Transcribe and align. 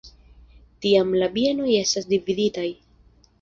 Tiam 0.85 1.11
la 1.23 1.27
bienoj 1.35 1.67
estis 1.83 2.09
dividitaj. 2.15 2.67